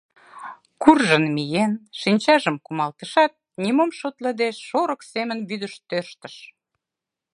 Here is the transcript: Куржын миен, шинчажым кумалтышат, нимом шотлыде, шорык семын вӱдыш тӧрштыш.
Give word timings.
Куржын 0.81 1.23
миен, 1.35 1.73
шинчажым 1.99 2.55
кумалтышат, 2.65 3.33
нимом 3.61 3.91
шотлыде, 3.99 4.49
шорык 4.67 5.01
семын 5.11 5.39
вӱдыш 5.49 5.73
тӧрштыш. 5.89 6.35